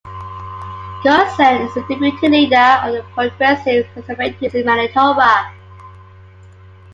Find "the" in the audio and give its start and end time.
1.75-1.81, 2.95-3.05